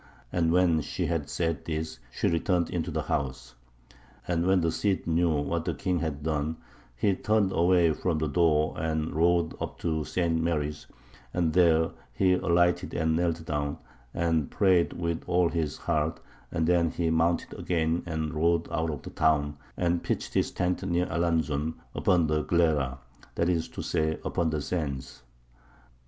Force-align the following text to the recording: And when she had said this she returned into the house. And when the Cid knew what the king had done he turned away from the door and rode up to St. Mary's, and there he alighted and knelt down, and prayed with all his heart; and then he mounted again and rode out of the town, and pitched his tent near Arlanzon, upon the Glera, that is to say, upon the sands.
And 0.33 0.51
when 0.51 0.81
she 0.81 1.05
had 1.05 1.29
said 1.29 1.65
this 1.65 1.99
she 2.11 2.27
returned 2.27 2.71
into 2.71 2.89
the 2.89 3.03
house. 3.03 3.53
And 4.27 4.47
when 4.47 4.61
the 4.61 4.71
Cid 4.71 5.05
knew 5.05 5.29
what 5.29 5.65
the 5.65 5.75
king 5.75 5.99
had 5.99 6.23
done 6.23 6.57
he 6.95 7.13
turned 7.13 7.51
away 7.51 7.93
from 7.93 8.17
the 8.17 8.27
door 8.27 8.73
and 8.79 9.13
rode 9.15 9.53
up 9.61 9.77
to 9.81 10.03
St. 10.03 10.41
Mary's, 10.41 10.87
and 11.35 11.53
there 11.53 11.91
he 12.13 12.33
alighted 12.33 12.95
and 12.95 13.15
knelt 13.15 13.45
down, 13.45 13.77
and 14.11 14.49
prayed 14.49 14.93
with 14.93 15.21
all 15.27 15.49
his 15.49 15.77
heart; 15.77 16.19
and 16.51 16.65
then 16.65 16.89
he 16.89 17.11
mounted 17.11 17.53
again 17.53 18.01
and 18.07 18.33
rode 18.33 18.67
out 18.71 18.89
of 18.89 19.03
the 19.03 19.11
town, 19.11 19.55
and 19.77 20.01
pitched 20.01 20.33
his 20.33 20.49
tent 20.49 20.81
near 20.81 21.05
Arlanzon, 21.11 21.75
upon 21.93 22.25
the 22.25 22.43
Glera, 22.43 22.97
that 23.35 23.49
is 23.49 23.67
to 23.67 23.83
say, 23.83 24.17
upon 24.25 24.49
the 24.49 24.61
sands. 24.63 25.21